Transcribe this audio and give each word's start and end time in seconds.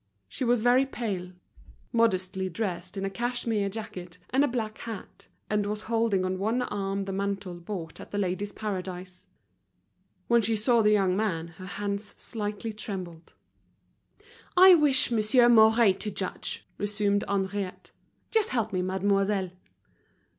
She 0.27 0.43
was 0.43 0.63
very 0.63 0.87
pale, 0.87 1.33
modestly 1.93 2.49
dressed 2.49 2.97
in 2.97 3.05
a 3.05 3.09
cashmere 3.11 3.69
jacket, 3.69 4.17
and 4.31 4.43
a 4.43 4.47
black 4.47 4.79
hat, 4.79 5.27
and 5.47 5.67
was 5.67 5.83
holding 5.83 6.25
on 6.25 6.39
one 6.39 6.63
arm 6.63 7.05
the 7.05 7.11
mantle 7.13 7.53
bought 7.59 7.99
at 8.01 8.09
The 8.09 8.17
Ladies' 8.17 8.51
Paradise. 8.51 9.27
When 10.27 10.41
she 10.41 10.55
saw 10.55 10.81
the 10.81 10.89
young 10.89 11.15
man 11.15 11.49
her 11.49 11.67
hands 11.67 12.15
slightly 12.19 12.73
trembled. 12.73 13.33
"I 14.57 14.73
wish 14.73 15.11
Monsieur 15.11 15.47
Mouret 15.47 15.93
to 15.99 16.09
judge," 16.09 16.65
resumed 16.79 17.23
Henriette. 17.27 17.91
"Just 18.31 18.49
help 18.49 18.73
me, 18.73 18.81
mademoiselle." 18.81 19.51